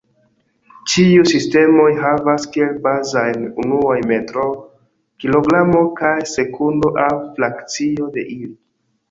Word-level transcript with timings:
Ĉiuj 0.91 1.25
sistemoj 1.31 1.89
havas 2.05 2.47
kiel 2.55 2.71
bazajn 2.87 3.43
unuoj 3.65 3.99
metro, 4.13 4.47
kilogramo 5.25 5.85
kaj 6.01 6.15
sekundo, 6.33 6.93
aŭ 7.05 7.13
frakcio 7.39 8.11
de 8.19 8.27
ili. 8.41 8.53